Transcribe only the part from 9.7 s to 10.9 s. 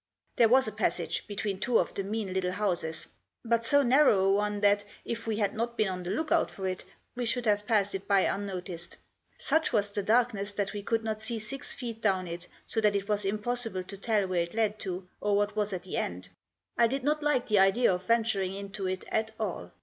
was the darkness that we